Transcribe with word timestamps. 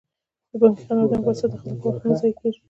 د 0.49 0.51
بانکي 0.61 0.81
خدمتونو 0.87 1.13
په 1.23 1.27
واسطه 1.27 1.47
د 1.51 1.55
خلکو 1.61 1.83
وخت 1.87 2.01
نه 2.09 2.13
ضایع 2.19 2.35
کیږي. 2.39 2.59